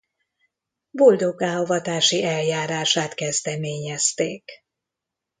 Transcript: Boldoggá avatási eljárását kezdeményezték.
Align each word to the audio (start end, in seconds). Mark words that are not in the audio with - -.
Boldoggá 0.89 1.55
avatási 1.59 2.23
eljárását 2.23 3.13
kezdeményezték. 3.13 4.51